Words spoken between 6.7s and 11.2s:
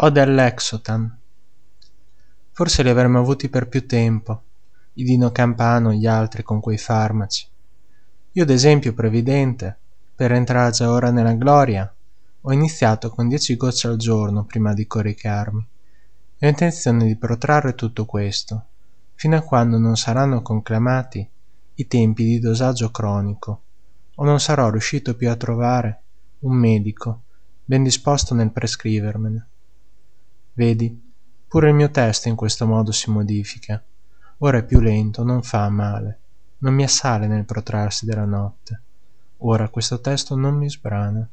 farmaci. Io ad esempio previdente per entrar già ora